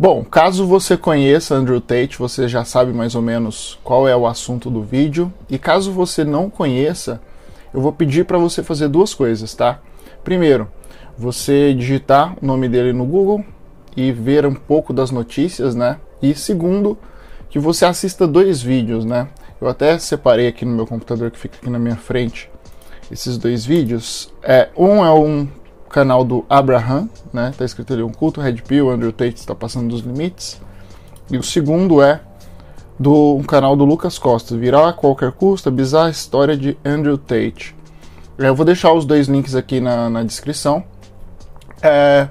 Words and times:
Bom, 0.00 0.22
caso 0.22 0.64
você 0.64 0.96
conheça 0.96 1.56
Andrew 1.56 1.80
Tate, 1.80 2.20
você 2.20 2.46
já 2.46 2.64
sabe 2.64 2.92
mais 2.92 3.16
ou 3.16 3.20
menos 3.20 3.80
qual 3.82 4.06
é 4.06 4.14
o 4.14 4.28
assunto 4.28 4.70
do 4.70 4.80
vídeo. 4.80 5.32
E 5.50 5.58
caso 5.58 5.90
você 5.90 6.22
não 6.22 6.48
conheça, 6.48 7.20
eu 7.74 7.80
vou 7.80 7.92
pedir 7.92 8.24
para 8.24 8.38
você 8.38 8.62
fazer 8.62 8.86
duas 8.86 9.12
coisas, 9.12 9.52
tá? 9.54 9.80
Primeiro, 10.22 10.68
você 11.16 11.74
digitar 11.74 12.36
o 12.40 12.46
nome 12.46 12.68
dele 12.68 12.92
no 12.92 13.04
Google 13.04 13.44
e 13.96 14.12
ver 14.12 14.46
um 14.46 14.54
pouco 14.54 14.92
das 14.92 15.10
notícias, 15.10 15.74
né? 15.74 15.98
E 16.22 16.32
segundo, 16.32 16.96
que 17.50 17.58
você 17.58 17.84
assista 17.84 18.24
dois 18.24 18.62
vídeos, 18.62 19.04
né? 19.04 19.26
Eu 19.60 19.66
até 19.66 19.98
separei 19.98 20.46
aqui 20.46 20.64
no 20.64 20.76
meu 20.76 20.86
computador 20.86 21.28
que 21.32 21.38
fica 21.40 21.56
aqui 21.56 21.68
na 21.68 21.78
minha 21.78 21.96
frente 21.96 22.48
esses 23.10 23.36
dois 23.36 23.66
vídeos. 23.66 24.32
É, 24.44 24.68
um 24.76 25.04
é 25.04 25.12
um 25.12 25.48
canal 25.88 26.24
do 26.24 26.44
Abraham, 26.48 27.08
né? 27.32 27.52
Tá 27.56 27.64
escrito 27.64 27.92
ali 27.92 28.02
um 28.02 28.12
culto 28.12 28.40
Red 28.40 28.56
Pill, 28.66 28.90
Andrew 28.90 29.12
Tate 29.12 29.36
está 29.36 29.54
passando 29.54 29.88
dos 29.88 30.00
limites. 30.00 30.60
E 31.30 31.36
o 31.36 31.42
segundo 31.42 32.02
é 32.02 32.20
do 32.98 33.36
um 33.36 33.42
canal 33.42 33.76
do 33.76 33.84
Lucas 33.84 34.18
Costa, 34.18 34.56
Virar 34.56 34.88
a 34.88 34.92
qualquer 34.92 35.32
custo, 35.32 35.68
a 35.68 35.72
bizarra 35.72 36.10
história 36.10 36.56
de 36.56 36.76
Andrew 36.84 37.16
Tate. 37.16 37.74
Eu 38.36 38.54
vou 38.54 38.64
deixar 38.64 38.92
os 38.92 39.04
dois 39.04 39.28
links 39.28 39.54
aqui 39.54 39.80
na, 39.80 40.08
na 40.08 40.22
descrição. 40.22 40.84
É, 41.82 42.28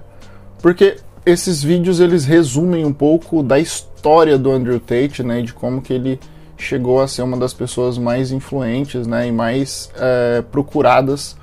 porque 0.61 0.97
esses 1.25 1.61
vídeos 1.61 1.99
eles 1.99 2.25
resumem 2.25 2.85
um 2.85 2.94
pouco 2.94 3.44
da 3.44 3.59
história 3.59 4.38
do 4.38 4.52
Andrew 4.52 4.80
Tate, 4.80 5.23
né, 5.23 5.41
de 5.41 5.53
como 5.53 5.81
que 5.81 5.94
ele 5.94 6.19
chegou 6.58 7.02
a 7.02 7.08
ser 7.08 7.21
uma 7.21 7.38
das 7.38 7.53
pessoas 7.53 7.97
mais 7.97 8.31
influentes, 8.31 9.05
né, 9.05 9.27
e 9.27 9.31
mais 9.31 9.91
é, 9.95 10.41
procuradas 10.52 11.35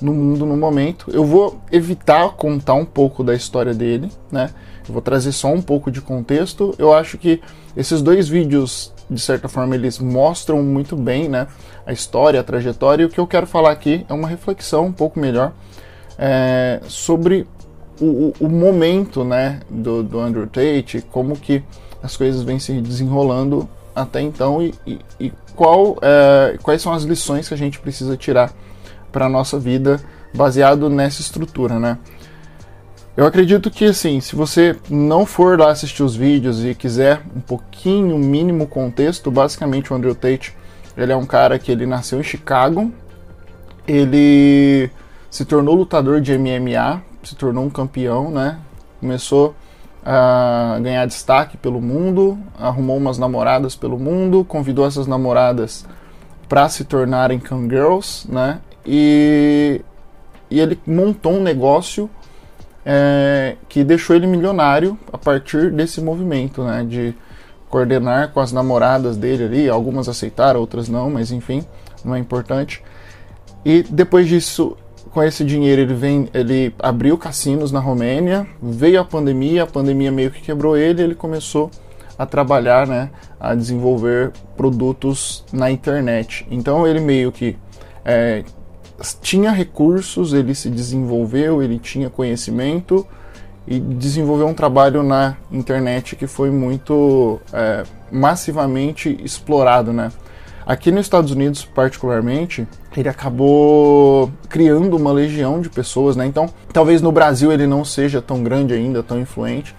no 0.00 0.12
mundo 0.12 0.46
no 0.46 0.56
momento. 0.56 1.10
Eu 1.12 1.24
vou 1.24 1.60
evitar 1.70 2.30
contar 2.30 2.74
um 2.74 2.84
pouco 2.84 3.22
da 3.22 3.34
história 3.34 3.74
dele, 3.74 4.10
né? 4.30 4.50
Eu 4.88 4.92
vou 4.92 5.02
trazer 5.02 5.32
só 5.32 5.48
um 5.48 5.62
pouco 5.62 5.90
de 5.90 6.00
contexto. 6.00 6.74
Eu 6.78 6.92
acho 6.92 7.18
que 7.18 7.40
esses 7.76 8.02
dois 8.02 8.28
vídeos, 8.28 8.92
de 9.08 9.20
certa 9.20 9.48
forma, 9.48 9.74
eles 9.74 9.98
mostram 9.98 10.62
muito 10.62 10.96
bem, 10.96 11.28
né, 11.28 11.46
a 11.86 11.92
história, 11.92 12.40
a 12.40 12.42
trajetória. 12.42 13.04
E 13.04 13.06
o 13.06 13.08
que 13.08 13.20
eu 13.20 13.26
quero 13.26 13.46
falar 13.46 13.70
aqui 13.70 14.04
é 14.08 14.12
uma 14.12 14.26
reflexão 14.26 14.86
um 14.86 14.92
pouco 14.92 15.20
melhor 15.20 15.52
é, 16.18 16.80
sobre 16.88 17.46
o, 18.00 18.32
o, 18.40 18.48
momento, 18.48 19.22
né, 19.22 19.60
do, 19.70 20.02
do 20.02 20.18
Andrew 20.18 20.46
Tate, 20.46 21.04
como 21.10 21.36
que 21.36 21.62
as 22.02 22.16
coisas 22.16 22.42
vêm 22.42 22.58
se 22.58 22.72
desenrolando 22.80 23.68
até 23.94 24.20
então 24.20 24.62
e, 24.62 24.74
e, 24.86 24.98
e 25.18 25.32
qual, 25.54 25.98
é, 26.00 26.56
quais 26.62 26.80
são 26.80 26.92
as 26.92 27.02
lições 27.02 27.48
que 27.48 27.54
a 27.54 27.56
gente 27.56 27.78
precisa 27.78 28.16
tirar 28.16 28.52
para 29.12 29.28
nossa 29.28 29.58
vida 29.58 30.00
baseado 30.34 30.88
nessa 30.88 31.20
estrutura, 31.20 31.78
né? 31.78 31.98
Eu 33.16 33.26
acredito 33.26 33.70
que 33.70 33.86
assim, 33.86 34.20
se 34.20 34.36
você 34.36 34.76
não 34.88 35.26
for 35.26 35.58
lá 35.58 35.70
assistir 35.70 36.02
os 36.02 36.14
vídeos 36.14 36.64
e 36.64 36.74
quiser 36.74 37.20
um 37.36 37.40
pouquinho, 37.40 38.16
mínimo 38.16 38.66
contexto, 38.66 39.30
basicamente 39.30 39.92
o 39.92 39.96
Andrew 39.96 40.14
Tate, 40.14 40.56
ele 40.96 41.12
é 41.12 41.16
um 41.16 41.26
cara 41.26 41.58
que 41.58 41.70
ele 41.70 41.86
nasceu 41.86 42.20
em 42.20 42.22
Chicago, 42.22 42.90
ele 43.86 44.90
se 45.28 45.44
tornou 45.44 45.74
lutador 45.74 46.20
de 46.20 46.36
MMA, 46.38 47.02
se 47.22 47.34
tornou 47.34 47.64
um 47.64 47.70
campeão, 47.70 48.30
né? 48.30 48.58
Começou 49.00 49.54
a 50.04 50.78
ganhar 50.82 51.04
destaque 51.06 51.56
pelo 51.56 51.80
mundo, 51.80 52.38
arrumou 52.58 52.96
umas 52.96 53.18
namoradas 53.18 53.76
pelo 53.76 53.98
mundo, 53.98 54.44
convidou 54.44 54.86
essas 54.86 55.06
namoradas 55.06 55.84
para 56.48 56.68
se 56.68 56.84
tornarem 56.84 57.38
cam 57.38 57.68
girls, 57.68 58.30
né? 58.30 58.60
E, 58.92 59.82
e 60.50 60.58
ele 60.58 60.76
montou 60.84 61.34
um 61.34 61.40
negócio 61.40 62.10
é, 62.84 63.54
que 63.68 63.84
deixou 63.84 64.16
ele 64.16 64.26
milionário 64.26 64.98
a 65.12 65.16
partir 65.16 65.70
desse 65.70 66.00
movimento, 66.00 66.64
né? 66.64 66.84
De 66.84 67.14
coordenar 67.68 68.32
com 68.32 68.40
as 68.40 68.50
namoradas 68.50 69.16
dele 69.16 69.44
ali, 69.44 69.68
algumas 69.68 70.08
aceitaram, 70.08 70.58
outras 70.58 70.88
não, 70.88 71.08
mas 71.08 71.30
enfim, 71.30 71.64
não 72.04 72.16
é 72.16 72.18
importante. 72.18 72.82
E 73.64 73.84
depois 73.84 74.26
disso, 74.26 74.76
com 75.12 75.22
esse 75.22 75.44
dinheiro 75.44 75.82
ele 75.82 75.94
vem, 75.94 76.28
ele 76.34 76.74
abriu 76.80 77.16
cassinos 77.16 77.70
na 77.70 77.78
Romênia, 77.78 78.44
veio 78.60 79.00
a 79.00 79.04
pandemia, 79.04 79.62
a 79.62 79.66
pandemia 79.68 80.10
meio 80.10 80.32
que 80.32 80.40
quebrou 80.40 80.76
ele, 80.76 81.00
ele 81.00 81.14
começou 81.14 81.70
a 82.18 82.26
trabalhar, 82.26 82.88
né, 82.88 83.08
a 83.38 83.54
desenvolver 83.54 84.32
produtos 84.56 85.44
na 85.52 85.70
internet. 85.70 86.44
Então 86.50 86.84
ele 86.84 86.98
meio 86.98 87.30
que 87.30 87.56
é, 88.04 88.42
tinha 89.20 89.50
recursos, 89.50 90.32
ele 90.32 90.54
se 90.54 90.68
desenvolveu, 90.68 91.62
ele 91.62 91.78
tinha 91.78 92.10
conhecimento 92.10 93.06
e 93.66 93.78
desenvolveu 93.78 94.46
um 94.46 94.54
trabalho 94.54 95.02
na 95.02 95.36
internet 95.50 96.16
que 96.16 96.26
foi 96.26 96.50
muito 96.50 97.40
é, 97.52 97.84
massivamente 98.10 99.18
explorado, 99.22 99.92
né? 99.92 100.10
Aqui 100.66 100.92
nos 100.92 101.06
Estados 101.06 101.32
Unidos, 101.32 101.64
particularmente, 101.64 102.66
ele 102.96 103.08
acabou 103.08 104.30
criando 104.48 104.96
uma 104.96 105.10
legião 105.10 105.60
de 105.60 105.68
pessoas, 105.68 106.14
né? 106.14 106.26
Então, 106.26 106.48
talvez 106.72 107.02
no 107.02 107.10
Brasil 107.10 107.50
ele 107.50 107.66
não 107.66 107.84
seja 107.84 108.22
tão 108.22 108.42
grande 108.42 108.74
ainda, 108.74 109.02
tão 109.02 109.18
influente, 109.18 109.74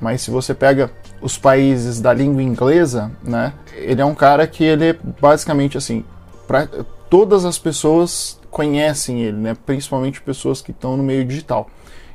mas 0.00 0.22
se 0.22 0.30
você 0.30 0.54
pega 0.54 0.90
os 1.20 1.36
países 1.36 2.00
da 2.00 2.12
língua 2.14 2.42
inglesa, 2.42 3.10
né? 3.22 3.52
Ele 3.74 4.00
é 4.00 4.04
um 4.04 4.14
cara 4.14 4.46
que 4.46 4.64
ele 4.64 4.90
é 4.90 4.96
basicamente 5.20 5.76
assim, 5.76 6.04
pra, 6.46 6.66
todas 7.10 7.44
as 7.44 7.58
pessoas 7.58 8.39
conhecem 8.50 9.22
ele, 9.22 9.36
né? 9.36 9.56
Principalmente 9.66 10.20
pessoas 10.20 10.60
que 10.60 10.70
estão 10.70 10.96
no 10.96 11.02
meio 11.02 11.24
digital. 11.24 11.68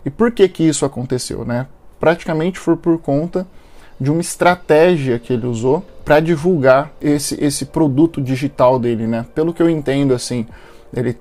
E 0.05 0.09
por 0.09 0.31
que 0.31 0.47
que 0.47 0.63
isso 0.63 0.85
aconteceu, 0.85 1.45
né? 1.45 1.67
Praticamente 1.99 2.59
foi 2.59 2.75
por 2.75 2.99
conta 2.99 3.47
de 3.99 4.11
uma 4.11 4.21
estratégia 4.21 5.17
que 5.17 5.33
ele 5.33 5.47
usou 5.47 5.83
para 6.03 6.19
divulgar 6.19 6.91
esse, 7.01 7.41
esse 7.43 7.65
produto 7.65 8.21
digital 8.21 8.77
dele, 8.77 9.07
né? 9.07 9.25
Pelo 9.33 9.53
que 9.53 9.61
eu 9.61 9.69
entendo, 9.69 10.13
assim, 10.13 10.45
ele 10.93 11.17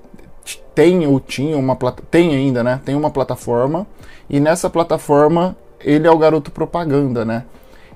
tem 0.75 1.07
ou 1.07 1.19
tinha 1.19 1.57
uma 1.57 1.75
tem 2.11 2.35
ainda, 2.35 2.63
né? 2.63 2.81
Tem 2.85 2.95
uma 2.95 3.09
plataforma 3.09 3.87
e 4.29 4.39
nessa 4.39 4.69
plataforma 4.69 5.55
ele 5.79 6.07
é 6.07 6.11
o 6.11 6.17
garoto 6.17 6.51
propaganda, 6.51 7.23
né? 7.23 7.45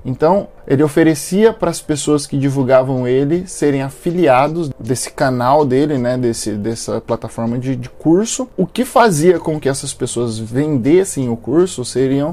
Então, 0.04 0.48
ele 0.66 0.82
oferecia 0.82 1.52
para 1.52 1.70
as 1.70 1.80
pessoas 1.80 2.26
que 2.26 2.38
divulgavam 2.38 3.06
ele 3.06 3.46
serem 3.46 3.82
afiliados 3.82 4.70
desse 4.78 5.10
canal 5.10 5.64
dele, 5.64 5.98
né, 5.98 6.16
desse, 6.16 6.52
dessa 6.52 7.00
plataforma 7.00 7.58
de, 7.58 7.76
de 7.76 7.88
curso. 7.88 8.48
O 8.56 8.66
que 8.66 8.84
fazia 8.84 9.38
com 9.38 9.60
que 9.60 9.68
essas 9.68 9.92
pessoas 9.92 10.38
vendessem 10.38 11.28
o 11.28 11.36
curso 11.36 11.84
seriam 11.84 12.32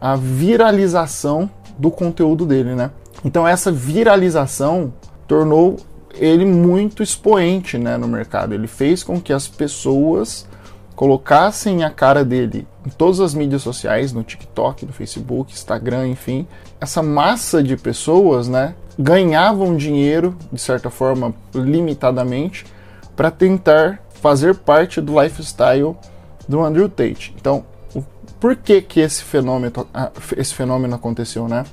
a 0.00 0.16
viralização 0.16 1.48
do 1.78 1.90
conteúdo 1.90 2.44
dele, 2.44 2.74
né? 2.74 2.90
Então, 3.24 3.46
essa 3.46 3.70
viralização 3.72 4.92
tornou 5.26 5.76
ele 6.14 6.44
muito 6.44 7.02
expoente 7.02 7.78
né, 7.78 7.96
no 7.96 8.08
mercado. 8.08 8.54
Ele 8.54 8.66
fez 8.66 9.02
com 9.02 9.20
que 9.20 9.32
as 9.32 9.46
pessoas 9.48 10.46
colocassem 10.96 11.84
a 11.84 11.90
cara 11.90 12.24
dele 12.24 12.66
em 12.84 12.88
todas 12.88 13.20
as 13.20 13.34
mídias 13.34 13.62
sociais, 13.62 14.12
no 14.12 14.24
TikTok, 14.24 14.86
no 14.86 14.92
Facebook, 14.92 15.52
Instagram, 15.52 16.08
enfim, 16.08 16.46
essa 16.80 17.02
massa 17.02 17.62
de 17.62 17.76
pessoas, 17.76 18.48
né, 18.48 18.74
ganhavam 18.98 19.76
dinheiro 19.76 20.34
de 20.50 20.60
certa 20.60 20.88
forma 20.88 21.34
limitadamente 21.54 22.64
para 23.14 23.30
tentar 23.30 24.00
fazer 24.22 24.54
parte 24.54 25.00
do 25.00 25.20
lifestyle 25.20 25.94
do 26.48 26.62
Andrew 26.62 26.88
Tate. 26.88 27.34
Então, 27.38 27.64
o, 27.94 28.02
por 28.40 28.56
que 28.56 28.80
que 28.80 29.00
esse 29.00 29.22
fenômeno 29.22 29.86
esse 30.36 30.54
fenômeno 30.54 30.94
aconteceu, 30.94 31.46
né? 31.46 31.64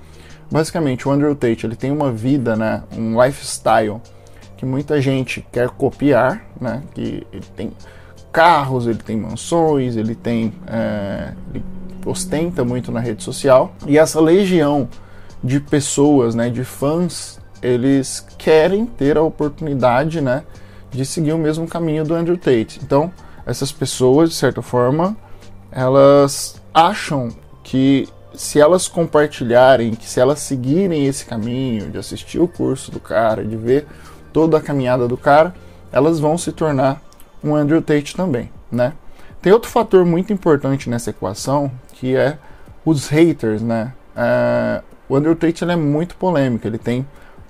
Basicamente, 0.52 1.08
o 1.08 1.12
Andrew 1.12 1.34
Tate 1.36 1.66
ele 1.66 1.76
tem 1.76 1.92
uma 1.92 2.12
vida, 2.12 2.56
né, 2.56 2.84
um 2.96 3.22
lifestyle 3.24 4.02
que 4.58 4.66
muita 4.66 5.02
gente 5.02 5.46
quer 5.52 5.70
copiar, 5.70 6.46
né? 6.60 6.84
Que 6.94 7.26
ele 7.32 7.46
tem 7.56 7.72
carros, 8.34 8.88
ele 8.88 8.98
tem 8.98 9.16
mansões, 9.16 9.96
ele 9.96 10.16
tem. 10.16 10.52
É, 10.68 11.34
ele 11.54 11.64
ostenta 12.06 12.66
muito 12.66 12.92
na 12.92 13.00
rede 13.00 13.24
social. 13.24 13.74
E 13.88 13.98
essa 13.98 14.20
legião 14.20 14.90
de 15.42 15.60
pessoas, 15.60 16.36
né, 16.36 16.50
de 16.50 16.66
fãs, 16.66 17.40
eles 17.62 18.26
querem 18.38 18.86
ter 18.86 19.18
a 19.18 19.22
oportunidade, 19.22 20.20
né, 20.20 20.44
de 20.92 21.06
seguir 21.06 21.32
o 21.32 21.38
mesmo 21.38 21.66
caminho 21.68 22.04
do 22.04 22.14
Andrew 22.14 22.38
Tate. 22.38 22.80
Então, 22.84 23.12
essas 23.46 23.72
pessoas, 23.72 24.32
de 24.32 24.36
certa 24.36 24.62
forma, 24.62 25.16
elas 25.72 26.62
acham 26.74 27.30
que 27.64 28.10
se 28.34 28.60
elas 28.60 28.88
compartilharem, 28.88 29.94
que 29.94 30.10
se 30.10 30.20
elas 30.20 30.40
seguirem 30.40 31.06
esse 31.06 31.26
caminho 31.26 31.90
de 31.90 31.98
assistir 31.98 32.40
o 32.40 32.48
curso 32.48 32.92
do 32.92 33.00
cara, 33.00 33.46
de 33.46 33.56
ver 33.56 33.86
toda 34.34 34.58
a 34.58 34.62
caminhada 34.62 35.08
do 35.08 35.16
cara, 35.16 35.54
elas 35.92 36.20
vão 36.20 36.38
se 36.38 36.52
tornar 36.52 37.02
um 37.44 37.56
Andrew 37.56 37.82
Tate 37.82 38.16
também, 38.16 38.50
né? 38.72 38.94
Tem 39.42 39.52
outro 39.52 39.70
fator 39.70 40.06
muito 40.06 40.32
importante 40.32 40.90
nessa 40.90 41.10
equação 41.10 41.72
que 41.94 42.16
é 42.16 42.38
os 42.86 43.08
haters, 43.08 43.62
né? 43.62 43.94
É, 44.16 44.82
o 45.10 45.16
Andrew 45.16 45.36
Tate 45.36 45.64
é 45.64 45.76
muito 45.76 46.16
polêmico, 46.16 46.66
ele 46.66 46.78
tem 46.78 47.06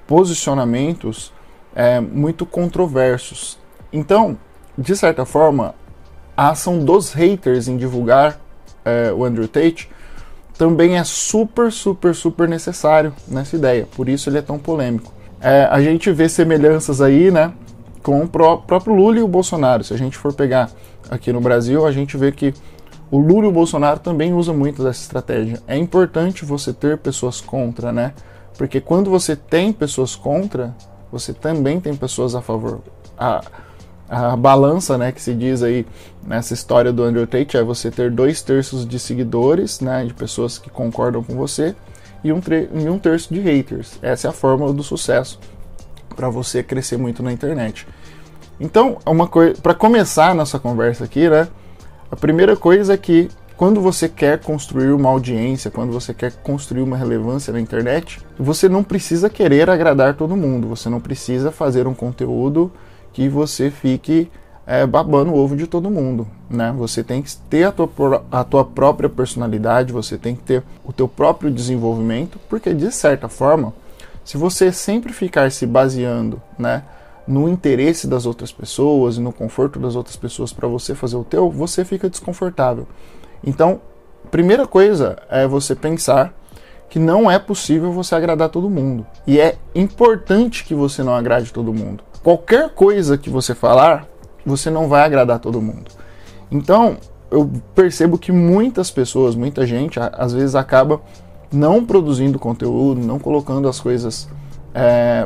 posicionamentos 0.08 1.32
é, 1.76 2.00
muito 2.00 2.46
controversos. 2.46 3.58
Então, 3.92 4.38
de 4.78 4.96
certa 4.96 5.26
forma, 5.26 5.76
a 6.36 6.50
ação 6.50 6.84
dos 6.84 7.14
haters 7.14 7.68
em 7.68 7.78
divulgar 7.78 8.40
é, 8.84 9.12
o 9.14 9.24
Andrew 9.24 9.48
Tate 9.48 9.90
também 10.58 10.98
é 10.98 11.04
super, 11.04 11.72
super, 11.72 12.14
super 12.14 12.48
necessário 12.48 13.14
nessa 13.28 13.56
ideia. 13.56 13.88
Por 13.96 14.10
isso 14.10 14.30
ele 14.30 14.38
é 14.38 14.42
tão 14.42 14.58
polêmico. 14.58 15.12
É, 15.40 15.68
a 15.70 15.82
gente 15.82 16.12
vê 16.12 16.30
semelhanças 16.30 17.02
aí, 17.02 17.30
né, 17.30 17.52
com 18.04 18.22
o 18.22 18.28
pró 18.28 18.58
próprio 18.58 18.94
Lula 18.94 19.20
e 19.20 19.24
o 19.24 19.28
Bolsonaro. 19.28 19.84
Se 19.84 19.94
a 19.94 19.98
gente 19.98 20.18
for 20.18 20.34
pegar 20.34 20.70
aqui 21.10 21.32
no 21.32 21.42
Brasil, 21.42 21.86
a 21.88 21.92
gente 21.92 22.18
vê 22.18 22.32
que 22.32 22.54
o 23.10 23.18
Lula 23.18 23.46
e 23.46 23.50
o 23.50 23.52
Bolsonaro 23.52 24.00
também 24.00 24.34
usam 24.34 24.56
muito 24.56 24.84
dessa 24.84 25.02
estratégia. 25.02 25.62
É 25.68 25.78
importante 25.78 26.44
você 26.44 26.74
ter 26.74 26.98
pessoas 26.98 27.40
contra, 27.40 27.92
né? 27.92 28.14
Porque 28.58 28.82
quando 28.82 29.10
você 29.10 29.36
tem 29.36 29.72
pessoas 29.72 30.16
contra, 30.16 30.76
você 31.12 31.34
também 31.34 31.80
tem 31.80 31.96
pessoas 31.96 32.36
a 32.36 32.42
favor. 32.42 32.82
A, 33.18 33.44
a 34.10 34.36
balança, 34.36 34.98
né, 34.98 35.12
que 35.12 35.22
se 35.22 35.34
diz 35.34 35.64
aí 35.64 35.86
nessa 36.26 36.54
história 36.54 36.92
do 36.92 37.04
Andrew 37.04 37.26
Tate 37.26 37.58
é 37.58 37.64
você 37.64 37.90
ter 37.90 38.12
dois 38.12 38.42
terços 38.42 38.86
de 38.86 39.00
seguidores, 39.00 39.80
né, 39.80 40.06
de 40.06 40.14
pessoas 40.14 40.58
que 40.58 40.70
concordam 40.70 41.24
com 41.24 41.36
você 41.36 41.76
e 42.24 42.32
um, 42.32 42.42
e 42.74 42.90
um 42.90 42.98
terço 42.98 43.34
de 43.34 43.40
haters. 43.40 43.98
Essa 44.02 44.28
é 44.28 44.30
a 44.30 44.34
fórmula 44.34 44.74
do 44.74 44.84
sucesso 44.84 45.40
para 46.14 46.30
você 46.30 46.64
crescer 46.64 46.98
muito 46.98 47.22
na 47.22 47.34
internet. 47.34 47.88
Então, 48.60 48.98
uma 49.06 49.28
coisa, 49.28 49.60
para 49.62 49.74
começar 49.74 50.30
a 50.30 50.34
nossa 50.34 50.60
conversa 50.60 51.04
aqui, 51.04 51.28
né, 51.30 51.48
a 52.10 52.16
primeira 52.16 52.56
coisa 52.56 52.94
é 52.94 52.98
que 52.98 53.30
quando 53.58 53.82
você 53.82 54.10
quer 54.10 54.40
construir 54.40 54.92
uma 54.92 55.10
audiência, 55.10 55.72
quando 55.72 55.92
você 55.92 56.14
quer 56.14 56.32
construir 56.32 56.82
uma 56.82 56.98
relevância 56.98 57.54
na 57.54 57.60
internet, 57.60 58.20
você 58.38 58.68
não 58.68 58.84
precisa 58.84 59.30
querer 59.30 59.70
agradar 59.70 60.16
todo 60.16 60.36
mundo, 60.36 60.68
você 60.68 60.90
não 60.90 61.00
precisa 61.00 61.52
fazer 61.52 61.88
um 61.88 61.94
conteúdo 61.94 62.72
que 63.12 63.30
você 63.30 63.70
fique 63.70 64.30
é, 64.66 64.86
babando 64.86 65.32
o 65.32 65.38
ovo 65.38 65.56
de 65.56 65.68
todo 65.68 65.90
mundo, 65.90 66.28
né? 66.50 66.74
Você 66.78 67.04
tem 67.04 67.22
que 67.22 67.36
ter 67.50 67.66
a 67.66 67.72
tua, 67.72 68.26
a 68.32 68.44
tua 68.44 68.66
própria 68.66 69.10
personalidade, 69.10 69.94
você 69.94 70.18
tem 70.18 70.36
que 70.36 70.42
ter 70.42 70.64
o 70.84 70.94
teu 70.94 71.08
próprio 71.08 71.52
desenvolvimento, 71.52 72.40
porque 72.50 72.74
de 72.74 72.92
certa 72.92 73.28
forma, 73.28 73.74
se 74.24 74.38
você 74.38 74.72
sempre 74.72 75.14
ficar 75.14 75.52
se 75.52 75.66
baseando, 75.66 76.42
né, 76.58 76.84
no 77.28 77.48
interesse 77.48 78.08
das 78.08 78.26
outras 78.26 78.52
pessoas 78.52 79.18
e 79.18 79.22
no 79.22 79.32
conforto 79.32 79.80
das 79.80 79.96
outras 79.96 80.16
pessoas 80.16 80.52
para 80.52 80.68
você 80.68 80.94
fazer 80.94 81.16
o 81.16 81.24
teu, 81.24 81.50
você 81.50 81.86
fica 81.86 82.10
desconfortável. 82.10 82.88
Então, 83.44 83.82
primeira 84.30 84.68
coisa 84.68 85.18
é 85.30 85.48
você 85.48 85.76
pensar 85.76 86.34
que 86.90 87.00
não 87.00 87.32
é 87.32 87.40
possível 87.40 87.92
você 87.92 88.14
agradar 88.14 88.50
todo 88.50 88.70
mundo. 88.70 89.06
E 89.26 89.40
é 89.40 89.58
importante 89.74 90.64
que 90.64 90.76
você 90.76 91.02
não 91.02 91.16
agrade 91.16 91.52
todo 91.52 91.74
mundo 91.74 92.04
qualquer 92.24 92.70
coisa 92.70 93.18
que 93.18 93.30
você 93.30 93.54
falar, 93.54 94.08
você 94.46 94.72
não 94.72 94.88
vai 94.88 95.04
agradar 95.04 95.40
todo 95.40 95.62
mundo. 95.62 95.92
Então, 96.50 96.98
eu 97.30 97.52
percebo 97.76 98.18
que 98.18 98.32
muitas 98.32 98.90
pessoas, 98.90 99.36
muita 99.36 99.66
gente, 99.68 100.00
às 100.00 100.34
vezes 100.34 100.56
acaba 100.56 101.02
não 101.54 101.86
produzindo 101.86 102.40
conteúdo, 102.40 103.00
não 103.00 103.20
colocando 103.20 103.68
as 103.68 103.80
coisas 103.80 104.28
é, 104.74 105.26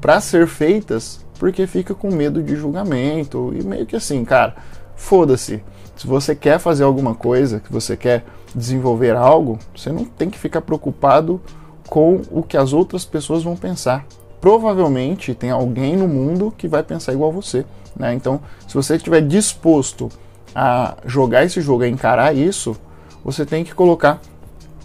para 0.00 0.20
ser 0.20 0.46
feitas, 0.46 1.24
porque 1.38 1.66
fica 1.66 1.94
com 1.94 2.10
medo 2.10 2.42
de 2.42 2.54
julgamento 2.54 3.52
e 3.54 3.64
meio 3.64 3.84
que 3.84 3.96
assim, 3.96 4.24
cara, 4.24 4.54
foda-se. 4.94 5.62
Se 5.96 6.06
você 6.06 6.34
quer 6.34 6.58
fazer 6.58 6.84
alguma 6.84 7.14
coisa, 7.14 7.60
que 7.60 7.72
você 7.72 7.96
quer 7.96 8.24
desenvolver 8.54 9.16
algo, 9.16 9.58
você 9.74 9.90
não 9.90 10.04
tem 10.04 10.30
que 10.30 10.38
ficar 10.38 10.60
preocupado 10.60 11.40
com 11.88 12.22
o 12.30 12.42
que 12.42 12.56
as 12.56 12.72
outras 12.72 13.04
pessoas 13.04 13.42
vão 13.42 13.56
pensar 13.56 14.06
provavelmente 14.44 15.34
tem 15.34 15.50
alguém 15.50 15.96
no 15.96 16.06
mundo 16.06 16.52
que 16.54 16.68
vai 16.68 16.82
pensar 16.82 17.14
igual 17.14 17.32
você. 17.32 17.64
Né? 17.96 18.12
Então, 18.12 18.42
se 18.68 18.74
você 18.74 18.96
estiver 18.96 19.22
disposto 19.22 20.10
a 20.54 20.98
jogar 21.06 21.46
esse 21.46 21.62
jogo, 21.62 21.82
a 21.82 21.88
encarar 21.88 22.36
isso, 22.36 22.76
você 23.24 23.46
tem 23.46 23.64
que 23.64 23.74
colocar 23.74 24.20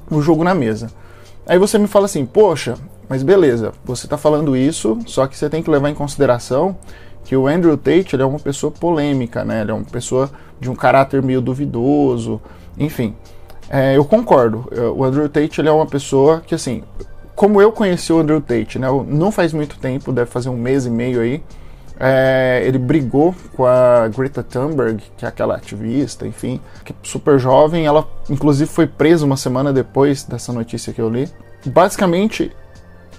o 0.10 0.22
jogo 0.22 0.44
na 0.44 0.54
mesa. 0.54 0.92
Aí 1.46 1.58
você 1.58 1.78
me 1.78 1.88
fala 1.88 2.06
assim, 2.06 2.26
poxa, 2.26 2.76
mas 3.08 3.24
beleza, 3.24 3.74
você 3.84 4.06
está 4.06 4.18
falando 4.18 4.56
isso, 4.56 5.00
só 5.06 5.26
que 5.26 5.36
você 5.36 5.50
tem 5.50 5.64
que 5.64 5.70
levar 5.70 5.90
em 5.90 5.96
consideração 5.96 6.78
que 7.24 7.36
o 7.36 7.48
Andrew 7.48 7.78
Tate 7.78 8.16
é 8.20 8.26
uma 8.26 8.40
pessoa 8.40 8.72
polêmica, 8.72 9.44
né? 9.44 9.62
Ele 9.62 9.72
é 9.72 9.74
uma 9.74 9.84
pessoa 9.84 10.30
de 10.60 10.70
um 10.70 10.76
caráter 10.76 11.22
meio 11.22 11.42
duvidoso, 11.42 12.42
enfim. 12.78 13.16
É, 13.70 13.96
eu 13.96 14.04
concordo. 14.04 14.68
O 14.96 15.04
Andrew 15.04 15.30
Tate 15.30 15.62
é 15.62 15.72
uma 15.72 15.86
pessoa 15.86 16.42
que, 16.42 16.56
assim, 16.56 16.84
como 17.36 17.62
eu 17.62 17.72
conheci 17.72 18.12
o 18.12 18.20
Andrew 18.20 18.42
Tate, 18.42 18.80
né? 18.80 18.88
Não 19.08 19.32
faz 19.32 19.54
muito 19.54 19.78
tempo, 19.78 20.12
deve 20.12 20.30
fazer 20.30 20.50
um 20.50 20.58
mês 20.58 20.86
e 20.86 20.90
meio 20.90 21.22
aí. 21.22 21.44
É, 22.00 22.64
ele 22.66 22.78
brigou 22.78 23.36
com 23.56 23.66
a 23.66 24.08
Greta 24.08 24.42
Thunberg, 24.42 25.04
que 25.18 25.26
é 25.26 25.28
aquela 25.28 25.56
ativista, 25.56 26.26
enfim, 26.26 26.62
que 26.86 26.94
é 26.94 26.96
super 27.04 27.38
jovem. 27.38 27.86
Ela, 27.86 28.08
inclusive, 28.30 28.70
foi 28.70 28.88
presa 28.88 29.26
uma 29.26 29.36
semana 29.36 29.74
depois 29.74 30.24
dessa 30.24 30.54
notícia 30.54 30.94
que 30.94 31.02
eu 31.02 31.10
li. 31.10 31.30
Basicamente, 31.66 32.56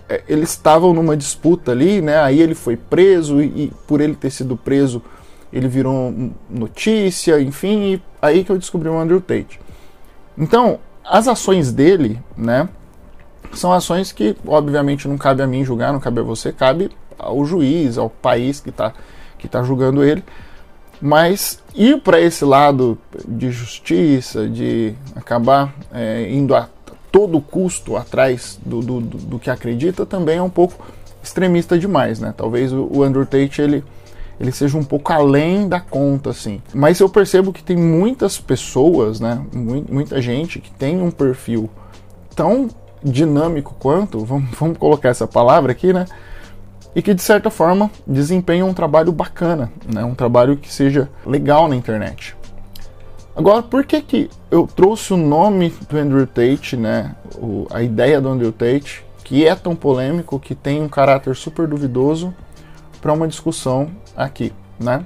é, 0.09 0.23
eles 0.27 0.51
estavam 0.51 0.95
numa 0.95 1.15
disputa 1.17 1.73
ali, 1.73 2.01
né? 2.01 2.21
Aí 2.21 2.41
ele 2.41 2.55
foi 2.55 2.77
preso 2.77 3.43
e, 3.43 3.65
e, 3.65 3.73
por 3.87 4.01
ele 4.01 4.15
ter 4.15 4.31
sido 4.31 4.57
preso, 4.57 5.03
ele 5.53 5.69
virou 5.69 6.15
notícia, 6.49 7.39
enfim. 7.39 7.95
E 7.95 8.03
aí 8.23 8.43
que 8.45 8.51
eu 8.51 8.59
descobri 8.59 8.89
o 8.89 8.99
Andrew 8.99 9.21
Tate. 9.21 9.61
Então, 10.39 10.79
as 11.05 11.29
ações 11.29 11.71
dele, 11.71 12.19
né? 12.35 12.67
são 13.53 13.73
ações 13.73 14.13
que, 14.13 14.37
obviamente, 14.47 15.09
não 15.09 15.19
cabe 15.19 15.43
a 15.43 15.47
mim 15.47 15.65
julgar, 15.65 15.93
não 15.93 16.01
cabe 16.01 16.21
a 16.21 16.23
você, 16.23 16.53
cabe 16.53 16.91
ao 17.21 17.45
juiz, 17.45 17.99
ao 17.99 18.11
país 18.11 18.61
que 18.61 18.71
está 18.71 18.93
que 19.39 19.49
tá 19.49 19.63
julgando 19.63 20.05
ele. 20.05 20.23
Mas 21.01 21.63
ir 21.75 22.01
para 22.03 22.21
esse 22.21 22.45
lado 22.45 22.99
de 23.27 23.51
justiça, 23.51 24.47
de 24.47 24.95
acabar 25.17 25.75
é, 25.93 26.31
indo 26.31 26.55
a 26.55 26.69
todo 27.11 27.41
custo 27.41 27.97
atrás 27.97 28.61
do, 28.65 28.81
do, 28.81 29.01
do, 29.01 29.39
que 29.39 29.51
acredita, 29.51 30.05
também 30.05 30.37
é 30.37 30.43
um 30.43 30.51
pouco 30.51 30.87
extremista 31.23 31.79
demais, 31.79 32.21
né? 32.21 32.35
Talvez 32.37 32.73
o 32.73 33.03
Andrew 33.03 33.25
Tate 33.25 33.63
ele, 33.63 33.83
ele 34.39 34.53
seja 34.53 34.77
um 34.77 34.85
pouco 34.85 35.11
além 35.13 35.69
da 35.69 35.81
conta, 35.81 36.31
assim. 36.31 36.61
Mas 36.75 37.01
eu 37.01 37.09
percebo 37.09 37.53
que 37.53 37.63
tem 37.63 37.77
muitas 37.77 38.39
pessoas, 38.39 39.21
né? 39.21 39.43
Muita 39.53 40.21
gente 40.21 40.61
que 40.61 40.71
tem 40.71 41.01
um 41.01 41.11
perfil 41.11 41.69
tão 42.37 42.69
dinâmico 43.03 43.75
quanto, 43.79 44.25
vamos, 44.25 44.51
vamos 44.59 44.77
colocar 44.77 45.09
essa 45.09 45.27
palavra 45.27 45.73
aqui, 45.73 45.93
né? 45.93 46.05
E 46.95 47.03
que 47.03 47.15
de 47.15 47.23
certa 47.23 47.51
forma 47.51 47.91
desempenha 48.07 48.65
um 48.65 48.75
trabalho 48.75 49.13
bacana, 49.13 49.73
né? 49.93 50.05
Um 50.05 50.15
trabalho 50.15 50.57
que 50.57 50.73
seja 50.73 51.09
legal 51.25 51.69
na 51.69 51.77
internet. 51.77 52.37
Agora, 53.35 53.63
por 53.63 53.85
que 53.85 54.03
que 54.03 54.31
eu 54.51 54.67
trouxe 54.67 55.15
o 55.15 55.17
nome 55.17 55.73
do 55.89 55.97
Andrew 55.97 56.27
Tate, 56.27 56.77
né? 56.77 57.15
O, 57.37 57.67
a 57.71 57.83
ideia 57.83 58.21
do 58.21 58.29
Andrew 58.29 58.53
Tate, 58.53 59.05
que 59.23 59.47
é 59.47 59.55
tão 59.55 59.77
polêmico, 59.77 60.41
que 60.41 60.55
tem 60.55 60.83
um 60.83 60.89
caráter 60.89 61.37
super 61.37 61.69
duvidoso, 61.69 62.35
para 63.01 63.13
uma 63.13 63.29
discussão 63.29 63.89
aqui, 64.17 64.53
né? 64.79 65.05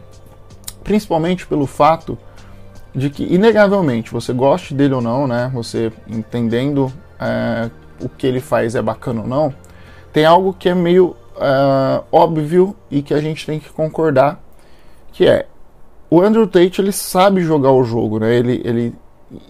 Principalmente 0.83 1.47
pelo 1.47 1.67
fato 1.67 2.19
de 2.95 3.11
que, 3.11 3.25
inegavelmente, 3.25 4.11
você 4.11 4.33
goste 4.33 4.75
dele 4.75 4.95
ou 4.95 5.01
não, 5.01 5.27
né? 5.27 5.51
Você 5.55 5.93
entendendo 6.09 6.93
é, 7.21 7.71
o 8.01 8.09
que 8.09 8.27
ele 8.27 8.41
faz 8.41 8.75
é 8.75 8.83
bacana 8.83 9.23
ou 9.23 9.27
não, 9.27 9.55
tem 10.13 10.25
algo 10.25 10.53
que 10.53 10.69
é 10.69 10.75
meio 10.75 11.17
uh, 11.37 12.05
óbvio 12.11 12.75
e 12.91 13.03
que 13.03 13.15
a 13.15 13.21
gente 13.21 13.47
tem 13.47 13.59
que 13.59 13.71
concordar, 13.71 14.41
que 15.13 15.27
é 15.27 15.47
o 16.11 16.21
Andrew 16.21 16.47
Tate 16.47 16.81
ele 16.81 16.93
sabe 16.93 17.41
jogar 17.41 17.73
o 17.73 17.83
jogo, 17.83 18.19
né? 18.19 18.35
Ele, 18.35 18.61
ele 18.65 18.95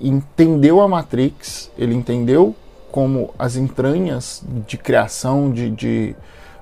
entendeu 0.01 0.81
a 0.81 0.89
Matrix, 0.89 1.71
ele 1.77 1.95
entendeu 1.95 2.55
como 2.91 3.35
as 3.39 3.57
entranhas 3.57 4.43
de 4.67 4.79
criação 4.79 5.51
de, 5.51 5.69
de, 5.71 6.17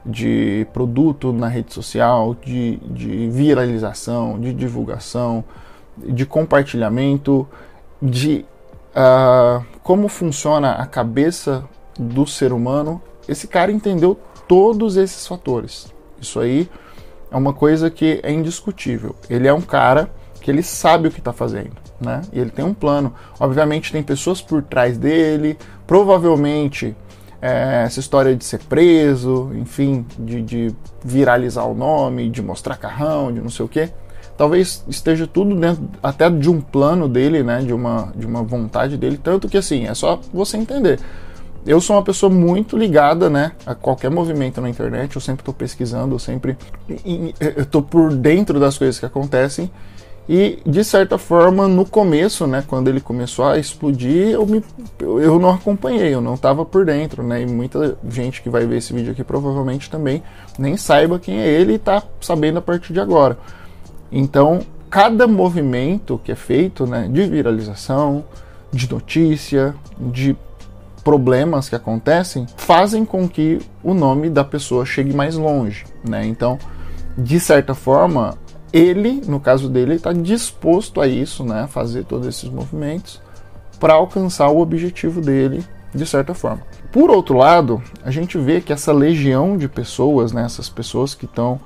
de 0.05 0.67
produto 0.73 1.33
na 1.33 1.47
rede 1.47 1.73
social, 1.73 2.35
de, 2.35 2.77
de 2.79 3.29
viralização, 3.29 4.41
de 4.41 4.53
divulgação, 4.53 5.45
de 5.97 6.25
compartilhamento, 6.25 7.47
de 8.01 8.45
uh, 8.97 9.65
como 9.83 10.09
funciona 10.09 10.73
a 10.73 10.87
cabeça 10.87 11.65
do 11.99 12.27
ser 12.27 12.53
humano, 12.53 13.01
esse 13.29 13.47
cara 13.47 13.71
entendeu 13.71 14.19
todos 14.49 14.97
esses 14.97 15.27
fatores. 15.27 15.93
Isso 16.21 16.41
aí 16.41 16.69
é 17.31 17.37
uma 17.37 17.53
coisa 17.53 17.91
que 17.91 18.21
é 18.23 18.33
indiscutível. 18.33 19.15
Ele 19.29 19.49
é 19.49 19.53
um 19.53 19.61
cara 19.61 20.11
que 20.41 20.51
ele 20.51 20.63
sabe 20.63 21.09
o 21.09 21.11
que 21.11 21.21
está 21.21 21.33
fazendo, 21.33 21.73
né? 22.01 22.23
E 22.33 22.39
ele 22.39 22.51
tem 22.51 22.65
um 22.65 22.75
plano. 22.75 23.15
Obviamente 23.39 23.93
tem 23.93 24.03
pessoas 24.03 24.41
por 24.43 24.63
trás 24.63 24.99
dele, 24.99 25.57
provavelmente 25.87 26.97
é, 27.41 27.83
essa 27.85 28.01
história 28.01 28.35
de 28.37 28.45
ser 28.45 28.61
preso, 28.65 29.51
enfim, 29.55 30.05
de, 30.19 30.43
de, 30.43 30.75
viralizar 31.05 31.65
o 31.65 31.75
nome, 31.75 32.29
de 32.29 32.43
mostrar 32.43 32.77
carrão, 32.77 33.33
de 33.33 33.41
não 33.41 33.51
sei 33.51 33.65
o 33.65 33.69
quê 33.69 33.91
talvez 34.37 34.85
esteja 34.89 35.27
tudo 35.27 35.55
dentro 35.55 35.89
até 36.03 36.29
de 36.29 36.51
um 36.51 36.61
plano 36.61 37.09
dele, 37.09 37.43
né, 37.43 37.61
de 37.61 37.73
uma, 37.73 38.13
de 38.17 38.27
uma 38.27 38.43
vontade 38.43 38.97
dele, 38.97 39.17
tanto 39.17 39.49
que 39.49 39.57
assim, 39.57 39.87
é 39.87 39.95
só 39.95 40.21
você 40.33 40.57
entender. 40.57 40.99
Eu 41.65 41.81
sou 41.81 41.95
uma 41.95 42.03
pessoa 42.03 42.29
muito 42.29 42.77
ligada, 42.77 43.31
né, 43.31 43.53
a 43.65 43.73
qualquer 43.75 44.11
movimento 44.11 44.61
na 44.61 44.69
internet, 44.69 45.15
eu 45.15 45.21
sempre 45.23 45.43
estou 45.43 45.55
pesquisando, 45.55 46.15
eu 46.15 46.19
sempre 46.19 46.57
tô 47.71 47.81
por 47.83 48.13
dentro 48.13 48.59
das 48.59 48.77
coisas 48.77 48.99
que 48.99 49.07
acontecem, 49.07 49.71
E 50.29 50.61
de 50.65 50.85
certa 50.85 51.19
forma, 51.19 51.67
no 51.67 51.85
começo, 51.85 52.47
né, 52.47 52.63
quando 52.67 52.89
ele 52.89 53.01
começou 53.01 53.45
a 53.45 53.59
explodir, 53.59 54.29
eu, 54.29 54.47
me, 54.47 54.63
eu 55.01 55.39
não 55.39 55.51
acompanhei, 55.51 56.15
eu 56.15 56.21
não 56.21 56.35
estava 56.35 56.65
por 56.65 56.85
dentro, 56.85 57.23
né? 57.25 57.43
E 57.43 57.47
muita 57.47 57.97
gente 58.09 58.41
que 58.41 58.49
vai 58.49 58.65
ver 58.65 58.77
esse 58.79 58.93
vídeo 58.93 59.13
aqui 59.13 59.25
provavelmente 59.25 59.91
também 59.91 60.23
nem 60.59 60.77
saiba 60.77 61.19
quem 61.19 61.41
é 61.41 61.49
ele 61.49 61.73
e 61.73 61.77
está 61.77 62.03
sabendo 62.21 62.59
a 62.59 62.63
partir 62.63 62.93
de 62.93 63.01
agora. 63.01 63.37
Então, 64.13 64.61
cada 64.89 65.27
movimento 65.27 66.21
que 66.23 66.31
é 66.31 66.37
feito, 66.37 66.87
né, 66.87 67.09
de 67.11 67.25
viralização, 67.29 68.25
de 68.73 68.89
notícia, 68.91 69.75
de 69.99 70.37
problemas 71.03 71.69
que 71.69 71.75
acontecem, 71.75 72.47
fazem 72.57 73.05
com 73.05 73.29
que 73.29 73.59
o 73.83 73.95
nome 73.95 74.31
da 74.31 74.45
pessoa 74.45 74.85
chegue 74.85 75.15
mais 75.15 75.37
longe, 75.37 75.85
né? 76.09 76.25
Então, 76.27 76.59
de 77.17 77.39
certa 77.41 77.75
forma, 77.75 78.39
ele, 78.73 79.23
no 79.27 79.39
caso 79.39 79.69
dele, 79.69 79.95
está 79.95 80.13
disposto 80.13 81.01
a 81.01 81.07
isso, 81.07 81.45
né, 81.45 81.67
fazer 81.69 82.05
todos 82.05 82.27
esses 82.27 82.49
movimentos 82.49 83.21
para 83.79 83.95
alcançar 83.95 84.49
o 84.49 84.61
objetivo 84.61 85.21
dele 85.21 85.65
de 85.95 86.07
certa 86.07 86.33
forma. 86.33 86.63
Por 86.91 87.11
outro 87.11 87.37
lado, 87.37 87.83
a 88.03 88.11
gente 88.11 88.39
vê 88.39 88.61
que 88.61 88.73
essa 88.73 88.93
legião 88.93 89.59
de 89.59 89.69
pessoas, 89.69 90.33
né, 90.33 90.45
essas 90.45 90.69
pessoas 90.69 91.15
que 91.15 91.27
estão 91.27 91.61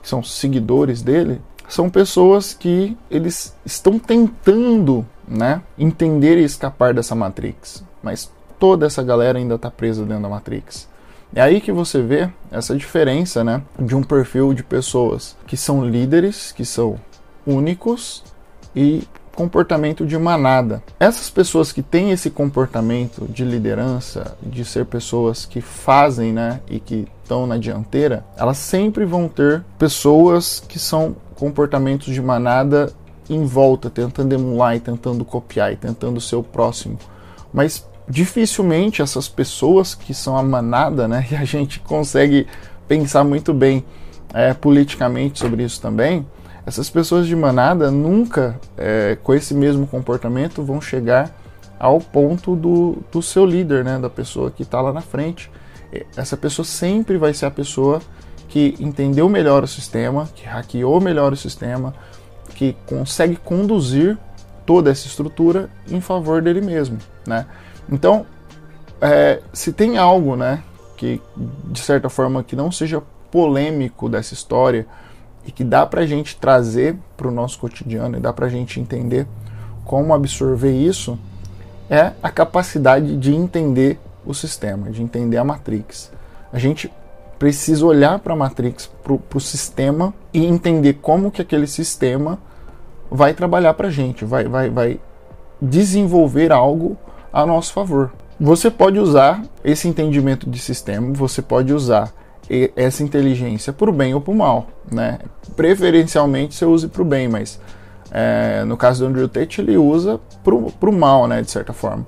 que 0.00 0.08
são 0.08 0.20
seguidores 0.20 1.00
dele, 1.00 1.40
são 1.68 1.88
pessoas 1.88 2.52
que 2.52 2.96
eles 3.08 3.56
estão 3.64 3.96
tentando, 3.96 5.06
né, 5.26 5.62
entender 5.78 6.38
e 6.38 6.44
escapar 6.44 6.92
dessa 6.92 7.14
matrix, 7.14 7.84
mas 8.02 8.30
toda 8.62 8.86
essa 8.86 9.02
galera 9.02 9.40
ainda 9.40 9.56
está 9.56 9.68
presa 9.68 10.04
dentro 10.04 10.22
da 10.22 10.28
matrix. 10.28 10.88
É 11.34 11.40
aí 11.40 11.60
que 11.60 11.72
você 11.72 12.00
vê 12.00 12.30
essa 12.48 12.76
diferença, 12.76 13.42
né, 13.42 13.60
de 13.76 13.96
um 13.96 14.04
perfil 14.04 14.54
de 14.54 14.62
pessoas 14.62 15.36
que 15.48 15.56
são 15.56 15.84
líderes, 15.84 16.52
que 16.52 16.64
são 16.64 16.94
únicos 17.44 18.22
e 18.76 19.02
comportamento 19.34 20.06
de 20.06 20.16
manada. 20.16 20.80
Essas 21.00 21.28
pessoas 21.28 21.72
que 21.72 21.82
têm 21.82 22.12
esse 22.12 22.30
comportamento 22.30 23.26
de 23.28 23.44
liderança, 23.44 24.36
de 24.40 24.64
ser 24.64 24.86
pessoas 24.86 25.44
que 25.44 25.60
fazem, 25.60 26.32
né, 26.32 26.60
e 26.70 26.78
que 26.78 27.08
estão 27.20 27.48
na 27.48 27.58
dianteira, 27.58 28.24
elas 28.36 28.58
sempre 28.58 29.04
vão 29.04 29.26
ter 29.26 29.64
pessoas 29.76 30.60
que 30.60 30.78
são 30.78 31.16
comportamentos 31.34 32.14
de 32.14 32.22
manada 32.22 32.92
em 33.28 33.44
volta, 33.44 33.90
tentando 33.90 34.32
emular 34.32 34.76
e 34.76 34.80
tentando 34.80 35.24
copiar 35.24 35.72
e 35.72 35.76
tentando 35.76 36.20
ser 36.20 36.36
o 36.36 36.44
próximo. 36.44 36.96
Mas 37.52 37.84
dificilmente 38.08 39.02
essas 39.02 39.28
pessoas 39.28 39.94
que 39.94 40.12
são 40.12 40.36
a 40.36 40.42
manada, 40.42 41.06
né, 41.06 41.26
e 41.30 41.36
a 41.36 41.44
gente 41.44 41.80
consegue 41.80 42.46
pensar 42.88 43.24
muito 43.24 43.54
bem 43.54 43.84
é, 44.34 44.52
politicamente 44.54 45.38
sobre 45.38 45.62
isso 45.62 45.80
também, 45.80 46.26
essas 46.64 46.88
pessoas 46.88 47.26
de 47.26 47.34
manada 47.34 47.90
nunca, 47.90 48.58
é, 48.76 49.16
com 49.22 49.34
esse 49.34 49.52
mesmo 49.52 49.86
comportamento, 49.86 50.62
vão 50.62 50.80
chegar 50.80 51.36
ao 51.78 51.98
ponto 52.00 52.54
do, 52.54 52.98
do 53.10 53.20
seu 53.20 53.44
líder, 53.44 53.84
né, 53.84 53.98
da 53.98 54.08
pessoa 54.08 54.50
que 54.50 54.62
está 54.62 54.80
lá 54.80 54.92
na 54.92 55.00
frente. 55.00 55.50
Essa 56.16 56.36
pessoa 56.36 56.64
sempre 56.64 57.18
vai 57.18 57.34
ser 57.34 57.46
a 57.46 57.50
pessoa 57.50 58.00
que 58.48 58.76
entendeu 58.78 59.28
melhor 59.28 59.64
o 59.64 59.66
sistema, 59.66 60.28
que 60.34 60.44
hackeou 60.44 61.00
melhor 61.00 61.32
o 61.32 61.36
sistema, 61.36 61.92
que 62.54 62.76
consegue 62.86 63.34
conduzir 63.34 64.16
toda 64.64 64.90
essa 64.90 65.06
estrutura 65.06 65.68
em 65.90 66.00
favor 66.00 66.40
dele 66.40 66.60
mesmo, 66.60 66.98
né? 67.26 67.46
Então, 67.90 68.26
é, 69.00 69.40
se 69.52 69.72
tem 69.72 69.98
algo, 69.98 70.36
né, 70.36 70.62
que 70.96 71.20
de 71.64 71.80
certa 71.80 72.08
forma 72.08 72.44
que 72.44 72.54
não 72.54 72.70
seja 72.70 73.02
polêmico 73.30 74.08
dessa 74.08 74.34
história 74.34 74.86
e 75.44 75.50
que 75.50 75.64
dá 75.64 75.84
para 75.84 76.02
a 76.02 76.06
gente 76.06 76.36
trazer 76.36 76.96
para 77.16 77.26
o 77.26 77.30
nosso 77.30 77.58
cotidiano 77.58 78.16
e 78.16 78.20
dá 78.20 78.32
para 78.32 78.46
a 78.46 78.48
gente 78.48 78.78
entender 78.78 79.26
como 79.84 80.14
absorver 80.14 80.72
isso, 80.72 81.18
é 81.90 82.12
a 82.22 82.30
capacidade 82.30 83.16
de 83.16 83.34
entender 83.34 83.98
o 84.24 84.32
sistema, 84.32 84.90
de 84.90 85.02
entender 85.02 85.36
a 85.36 85.44
Matrix. 85.44 86.12
A 86.52 86.58
gente 86.58 86.92
precisa 87.38 87.84
olhar 87.84 88.20
para 88.20 88.34
a 88.34 88.36
Matrix, 88.36 88.88
para 89.02 89.36
o 89.36 89.40
sistema 89.40 90.14
e 90.32 90.46
entender 90.46 90.94
como 90.94 91.30
que 91.30 91.42
aquele 91.42 91.66
sistema 91.66 92.38
vai 93.10 93.34
trabalhar 93.34 93.74
para 93.74 93.88
a 93.88 93.90
gente, 93.90 94.24
vai, 94.24 94.44
vai, 94.44 94.70
vai 94.70 95.00
desenvolver 95.60 96.52
algo 96.52 96.96
a 97.32 97.46
nosso 97.46 97.72
favor. 97.72 98.12
Você 98.38 98.70
pode 98.70 98.98
usar 98.98 99.42
esse 99.64 99.86
entendimento 99.88 100.50
de 100.50 100.58
sistema, 100.58 101.12
você 101.12 101.40
pode 101.40 101.72
usar 101.72 102.12
essa 102.76 103.02
inteligência 103.02 103.72
para 103.72 103.88
o 103.88 103.92
bem 103.92 104.14
ou 104.14 104.20
para 104.20 104.32
o 104.32 104.36
mal, 104.36 104.66
né? 104.90 105.18
Preferencialmente 105.56 106.54
você 106.54 106.64
use 106.64 106.88
para 106.88 107.02
o 107.02 107.04
bem, 107.04 107.28
mas 107.28 107.58
é, 108.10 108.64
no 108.64 108.76
caso 108.76 109.04
do 109.04 109.08
Andrew 109.08 109.28
Tate 109.28 109.60
ele 109.60 109.76
usa 109.76 110.20
para 110.44 110.90
o 110.90 110.92
mal, 110.92 111.26
né? 111.26 111.40
De 111.40 111.50
certa 111.50 111.72
forma. 111.72 112.06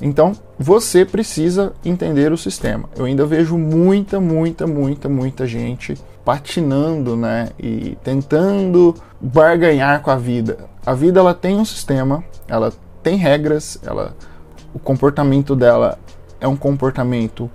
Então 0.00 0.32
você 0.58 1.04
precisa 1.04 1.72
entender 1.84 2.32
o 2.32 2.38
sistema. 2.38 2.88
Eu 2.96 3.04
ainda 3.04 3.26
vejo 3.26 3.58
muita, 3.58 4.20
muita, 4.20 4.66
muita, 4.66 5.08
muita 5.08 5.46
gente 5.46 5.94
patinando, 6.24 7.16
né? 7.16 7.50
E 7.58 7.98
tentando 8.02 8.94
barganhar 9.20 10.00
com 10.00 10.10
a 10.10 10.16
vida. 10.16 10.58
A 10.86 10.94
vida 10.94 11.20
ela 11.20 11.34
tem 11.34 11.56
um 11.56 11.64
sistema, 11.64 12.24
ela 12.48 12.72
tem 13.02 13.16
regras, 13.16 13.78
ela 13.84 14.14
o 14.74 14.78
comportamento 14.78 15.54
dela 15.54 15.98
é 16.40 16.48
um 16.48 16.56
comportamento 16.56 17.50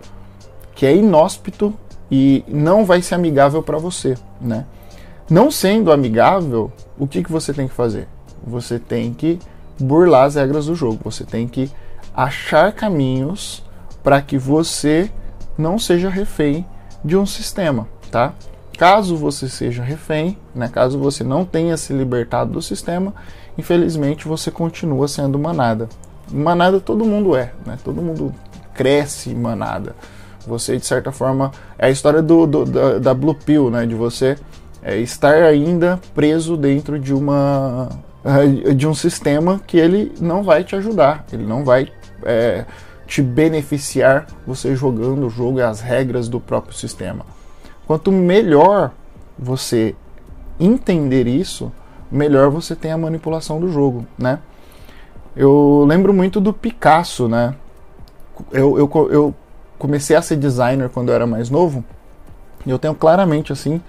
que 0.76 0.86
é 0.86 0.96
inóspito 0.96 1.74
e 2.10 2.44
não 2.48 2.86
vai 2.86 3.02
ser 3.02 3.16
amigável 3.16 3.62
para 3.62 3.78
você, 3.78 4.16
né? 4.40 4.66
Não 5.30 5.52
sendo 5.52 5.92
amigável, 5.92 6.72
o 6.98 7.06
que, 7.06 7.24
que 7.24 7.32
você 7.32 7.54
tem 7.54 7.68
que 7.68 7.74
fazer? 7.74 8.08
Você 8.46 8.80
tem 8.80 9.14
que 9.14 9.40
burlar 9.80 10.26
as 10.26 10.36
regras 10.36 10.68
do 10.68 10.76
jogo, 10.76 11.00
você 11.04 11.26
tem 11.26 11.48
que 11.48 11.70
achar 12.16 12.72
caminhos 12.72 13.64
para 14.02 14.22
que 14.22 14.38
você 14.38 15.12
não 15.58 15.78
seja 15.78 16.10
refém 16.10 16.66
de 17.04 17.18
um 17.18 17.26
sistema, 17.26 17.88
tá? 18.10 18.34
Caso 18.78 19.18
você 19.18 19.50
seja 19.50 19.84
refém, 19.84 20.38
né, 20.54 20.70
caso 20.70 21.00
você 21.00 21.24
não 21.24 21.44
tenha 21.44 21.76
se 21.76 21.92
libertado 21.92 22.52
do 22.52 22.62
sistema, 22.62 23.14
infelizmente 23.58 24.28
você 24.28 24.52
continua 24.52 25.08
sendo 25.08 25.38
manada 25.38 25.90
manada 26.32 26.80
todo 26.80 27.06
mundo 27.06 27.36
é, 27.36 27.52
né? 27.66 27.78
Todo 27.84 28.02
mundo 28.02 28.34
cresce 28.74 29.34
manada. 29.34 29.96
Você, 30.46 30.78
de 30.78 30.86
certa 30.86 31.12
forma, 31.12 31.52
é 31.78 31.88
a 31.88 31.90
história 31.90 32.22
do, 32.22 32.48
do 32.48 32.66
da, 32.66 33.00
da, 33.00 33.14
Blue 33.14 33.36
Pill, 33.36 33.70
né? 33.70 33.86
De 33.86 33.96
você 33.96 34.38
é, 34.82 34.98
estar 34.98 35.44
ainda 35.44 36.00
preso 36.16 36.56
dentro 36.56 36.98
de 36.98 37.14
uma 37.14 37.90
é, 38.24 38.74
de 38.74 38.88
um 38.88 38.94
sistema 38.94 39.60
que 39.66 39.78
ele 39.78 40.14
não 40.20 40.44
vai 40.44 40.64
te 40.64 40.76
ajudar, 40.76 41.26
ele 41.32 41.46
não 41.46 41.64
vai 41.64 41.90
é, 42.24 42.66
te 43.06 43.22
beneficiar 43.22 44.28
você 44.46 44.76
jogando 44.76 45.28
o 45.28 45.30
jogo 45.30 45.60
e 45.60 45.62
as 45.62 45.82
regras 45.82 46.28
do 46.28 46.40
próprio 46.40 46.76
sistema. 46.76 47.26
Quanto 47.86 48.12
melhor 48.12 48.92
você 49.38 49.96
entender 50.60 51.28
isso, 51.28 51.72
melhor 52.12 52.50
você 52.50 52.76
tem 52.76 52.92
a 52.92 52.98
manipulação 52.98 53.60
do 53.60 53.72
jogo, 53.72 54.06
né? 54.18 54.40
Eu 55.38 55.86
lembro 55.88 56.12
muito 56.12 56.42
do 56.42 56.52
Picasso, 56.52 57.28
né? 57.28 57.54
Eu, 58.52 58.78
eu, 58.80 59.10
eu 59.12 59.36
comecei 59.78 60.16
a 60.16 60.22
ser 60.22 60.36
designer 60.36 60.90
quando 60.90 61.10
eu 61.10 61.16
era 61.16 61.28
mais 61.28 61.52
novo 61.52 61.86
e 62.66 62.72
eu 62.72 62.80
tenho 62.80 62.96
claramente 62.96 63.54
assim 63.54 63.80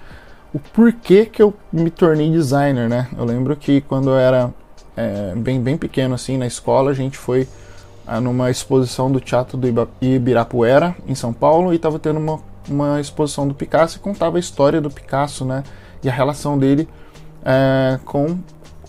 o 0.53 0.59
porquê 0.59 1.25
que 1.25 1.41
eu 1.41 1.53
me 1.73 1.89
tornei 1.89 2.29
designer, 2.29 2.87
né? 2.87 3.07
Eu 3.17 3.25
lembro 3.25 3.55
que 3.55 3.81
quando 3.81 4.11
eu 4.11 4.17
era 4.17 4.53
é, 4.95 5.33
bem, 5.35 5.59
bem 5.59 5.75
pequeno 5.75 6.13
assim 6.13 6.37
na 6.37 6.45
escola, 6.45 6.91
a 6.91 6.93
gente 6.93 7.17
foi 7.17 7.47
ah, 8.05 8.21
numa 8.21 8.51
exposição 8.51 9.11
do 9.11 9.19
Teatro 9.19 9.57
do 9.57 9.67
Ibirapuera, 10.01 10.95
em 11.07 11.15
São 11.15 11.33
Paulo, 11.33 11.73
e 11.73 11.77
estava 11.77 11.97
tendo 11.97 12.19
uma, 12.19 12.39
uma 12.67 13.01
exposição 13.01 13.47
do 13.47 13.55
Picasso 13.55 13.97
e 13.97 13.99
contava 13.99 14.37
a 14.37 14.39
história 14.39 14.79
do 14.79 14.89
Picasso, 14.89 15.45
né? 15.45 15.63
E 16.03 16.09
a 16.09 16.11
relação 16.11 16.57
dele 16.57 16.87
é, 17.43 17.99
com 18.05 18.37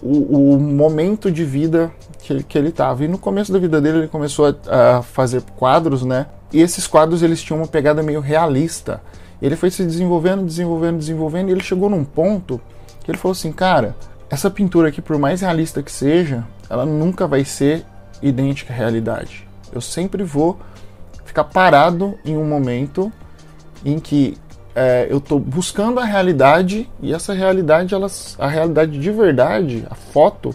o, 0.02 0.54
o, 0.54 0.58
momento 0.58 1.30
de 1.30 1.44
vida 1.44 1.90
que, 2.22 2.42
que 2.42 2.58
ele 2.58 2.68
estava. 2.68 3.04
E 3.04 3.08
no 3.08 3.18
começo 3.18 3.52
da 3.52 3.58
vida 3.58 3.80
dele 3.80 3.98
ele 3.98 4.08
começou 4.08 4.46
a, 4.46 4.98
a, 4.98 5.02
fazer 5.02 5.42
quadros, 5.56 6.04
né? 6.04 6.26
E 6.52 6.60
esses 6.60 6.86
quadros 6.86 7.22
eles 7.22 7.42
tinham 7.42 7.60
uma 7.60 7.66
pegada 7.66 8.02
meio 8.02 8.20
realista. 8.20 9.00
Ele 9.40 9.56
foi 9.56 9.70
se 9.70 9.84
desenvolvendo, 9.84 10.44
desenvolvendo, 10.44 10.98
desenvolvendo 10.98 11.48
e 11.48 11.52
ele 11.52 11.62
chegou 11.62 11.88
num 11.88 12.04
ponto 12.04 12.60
que 13.02 13.10
ele 13.10 13.18
falou 13.18 13.32
assim, 13.32 13.52
cara, 13.52 13.96
essa 14.28 14.50
pintura 14.50 14.88
aqui, 14.88 15.00
por 15.00 15.18
mais 15.18 15.40
realista 15.40 15.82
que 15.82 15.90
seja, 15.90 16.44
ela 16.68 16.84
nunca 16.84 17.26
vai 17.26 17.44
ser 17.44 17.84
idêntica 18.22 18.72
à 18.72 18.76
realidade. 18.76 19.48
Eu 19.72 19.80
sempre 19.80 20.22
vou 20.22 20.58
ficar 21.24 21.44
parado 21.44 22.18
em 22.24 22.36
um 22.36 22.44
momento 22.44 23.12
em 23.84 23.98
que 23.98 24.36
é, 24.74 25.06
eu 25.10 25.18
estou 25.18 25.38
buscando 25.38 26.00
a 26.00 26.04
realidade 26.04 26.88
e 27.02 27.12
essa 27.12 27.32
realidade, 27.32 27.94
ela, 27.94 28.08
a 28.38 28.46
realidade 28.46 28.98
de 28.98 29.10
verdade, 29.10 29.84
a 29.90 29.94
foto, 29.94 30.54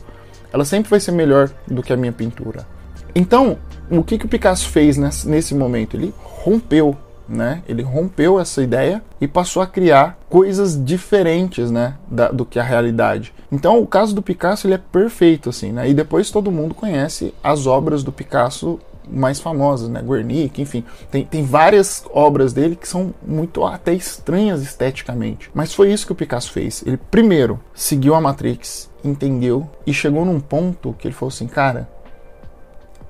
ela 0.52 0.66
sempre 0.66 0.90
vai 0.90 1.00
ser 1.00 1.12
melhor 1.12 1.50
do 1.68 1.84
que 1.84 1.94
a 1.94 1.98
minha 1.98 2.12
pintura. 2.12 2.66
Então, 3.14 3.58
o 3.90 4.04
que, 4.04 4.18
que 4.18 4.26
o 4.26 4.30
Picasso 4.30 4.70
fez 4.70 4.98
nesse, 4.98 5.28
nesse 5.28 5.56
momento? 5.56 5.96
Ele 5.96 6.14
rompeu 6.22 6.98
né? 7.28 7.64
Ele 7.68 7.82
rompeu 7.82 8.40
essa 8.40 8.62
ideia 8.62 9.02
e 9.20 9.28
passou 9.28 9.62
a 9.62 9.68
criar 9.68 10.18
coisas 10.30 10.84
diferentes, 10.84 11.72
né, 11.72 11.96
da, 12.08 12.30
do 12.30 12.46
que 12.46 12.60
a 12.60 12.64
realidade. 12.64 13.34
Então, 13.52 13.80
o 13.80 13.88
caso 13.88 14.14
do 14.14 14.22
Picasso 14.22 14.68
ele 14.68 14.76
é 14.76 14.78
perfeito 14.80 15.50
assim, 15.50 15.72
né? 15.72 15.90
E 15.90 15.94
depois 15.94 16.30
todo 16.30 16.52
mundo 16.52 16.76
conhece 16.76 17.34
as 17.44 17.66
obras 17.66 18.04
do 18.04 18.12
Picasso 18.12 18.80
mais 19.10 19.40
famosas, 19.40 19.90
né? 19.90 20.02
Guernica, 20.02 20.62
enfim, 20.62 20.84
tem, 21.12 21.26
tem 21.26 21.44
várias 21.44 22.06
obras 22.12 22.54
dele 22.54 22.76
que 22.76 22.88
são 22.88 23.14
muito 23.26 23.64
até 23.64 23.94
estranhas 23.94 24.62
esteticamente. 24.62 25.50
Mas 25.54 25.74
foi 25.74 25.92
isso 25.92 26.06
que 26.06 26.12
o 26.12 26.16
Picasso 26.16 26.52
fez. 26.52 26.84
Ele 26.86 26.98
primeiro 26.98 27.60
seguiu 27.74 28.16
a 28.16 28.22
Matrix, 28.22 28.90
entendeu 29.04 29.70
e 29.86 29.94
chegou 29.94 30.26
num 30.26 30.40
ponto 30.40 30.94
que 30.94 31.08
ele 31.08 31.16
falou 31.16 31.30
assim, 31.30 31.48
cara, 31.48 31.90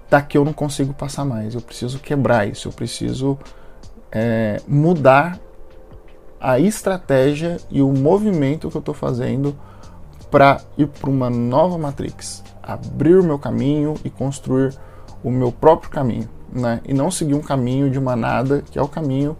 daqui 0.10 0.38
eu 0.38 0.46
não 0.46 0.54
consigo 0.54 0.94
passar 0.94 1.26
mais. 1.26 1.56
Eu 1.56 1.62
preciso 1.62 2.00
quebrar 2.00 2.48
isso. 2.48 2.68
Eu 2.68 2.72
preciso 2.72 3.38
é, 4.12 4.62
mudar 4.68 5.40
a 6.40 6.60
estratégia 6.60 7.58
e 7.72 7.82
o 7.82 7.92
movimento 7.92 8.70
que 8.70 8.78
eu 8.78 8.80
estou 8.80 8.94
fazendo 8.94 9.58
para 10.30 10.62
ir 10.78 10.88
para 10.88 11.10
uma 11.10 11.30
nova 11.30 11.78
Matrix, 11.78 12.44
abrir 12.62 13.18
o 13.18 13.24
meu 13.24 13.40
caminho 13.40 13.96
e 14.04 14.10
construir 14.10 14.76
o 15.26 15.32
meu 15.32 15.52
próprio 15.52 15.90
caminho, 15.90 16.30
né? 16.54 16.80
E 16.86 16.94
não 16.94 17.10
seguir 17.10 17.34
um 17.34 17.42
caminho 17.42 17.90
de 17.90 18.00
manada, 18.00 18.64
que 18.70 18.78
é 18.78 18.82
o 18.82 18.88
caminho 18.88 19.36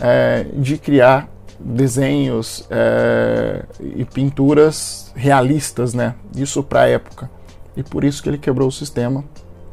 é, 0.00 0.46
de 0.54 0.78
criar 0.78 1.28
desenhos 1.60 2.66
é, 2.70 3.62
e 3.78 4.06
pinturas 4.06 5.12
realistas, 5.14 5.92
né? 5.92 6.14
Isso 6.34 6.62
para 6.62 6.82
a 6.82 6.88
época. 6.88 7.30
E 7.76 7.82
por 7.82 8.04
isso 8.04 8.22
que 8.22 8.30
ele 8.30 8.38
quebrou 8.38 8.68
o 8.68 8.72
sistema 8.72 9.22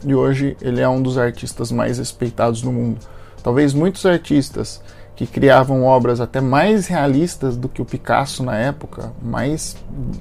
e 0.06 0.14
hoje 0.14 0.58
ele 0.62 0.82
é 0.82 0.90
um 0.90 1.02
dos 1.02 1.18
artistas 1.18 1.72
mais 1.72 2.00
respeitados 2.00 2.62
no 2.62 2.74
mundo. 2.74 3.00
Talvez 3.42 3.74
muitos 3.74 4.06
artistas 4.06 4.82
que 5.16 5.26
criavam 5.26 5.86
obras 5.86 6.20
até 6.20 6.42
mais 6.42 6.88
realistas 6.88 7.56
do 7.56 7.70
que 7.70 7.82
o 7.82 7.86
Picasso 7.86 8.44
na 8.44 8.58
época, 8.58 9.14
mais 9.22 9.78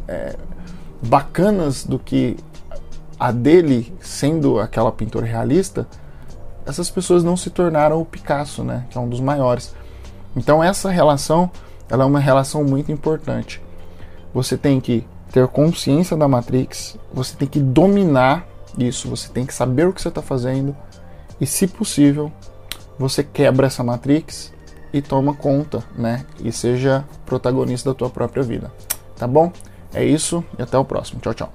é, 0.07 0.37
bacanas 1.03 1.85
do 1.85 1.99
que 1.99 2.37
a 3.25 3.33
dele, 3.33 3.91
sendo 4.03 4.61
aquela 4.61 4.93
pintura 4.93 5.25
realista, 5.25 5.89
essas 6.67 6.91
pessoas 6.91 7.25
não 7.25 7.39
se 7.39 7.49
tornaram 7.49 7.99
o 7.99 8.05
Picasso, 8.05 8.63
né, 8.63 8.85
que 8.91 8.99
é 8.99 9.01
um 9.01 9.09
dos 9.09 9.19
maiores. 9.19 9.75
Então 10.37 10.63
essa 10.63 10.91
relação, 10.91 11.51
ela 11.89 12.05
é 12.05 12.07
uma 12.07 12.21
relação 12.21 12.63
muito 12.63 12.93
importante. 12.93 13.63
Você 14.35 14.59
tem 14.59 14.79
que 14.79 15.07
ter 15.33 15.49
consciência 15.49 16.15
da 16.19 16.29
Matrix, 16.29 16.99
você 17.15 17.35
tem 17.35 17.49
que 17.49 17.61
dominar 17.61 18.47
isso, 18.77 19.09
você 19.09 19.31
tem 19.31 19.47
que 19.47 19.55
saber 19.55 19.87
o 19.87 19.93
que 19.95 20.03
você 20.03 20.09
está 20.09 20.21
fazendo 20.21 20.77
e, 21.41 21.47
se 21.47 21.67
possível, 21.67 22.31
você 22.99 23.25
quebra 23.25 23.69
essa 23.69 23.83
matrix 23.83 24.53
e 24.93 25.01
toma 25.01 25.33
conta, 25.33 25.83
né? 25.97 26.27
E 26.41 26.53
seja 26.53 27.07
protagonista 27.25 27.89
da 27.89 27.95
tua 27.95 28.11
própria 28.11 28.43
vida. 28.43 28.71
Tá 29.17 29.27
bom? 29.27 29.51
É 29.95 30.05
isso 30.05 30.45
e 30.59 30.63
até 30.63 30.77
o 30.77 30.85
próximo. 30.85 31.21
Tchau, 31.21 31.33
tchau. 31.33 31.53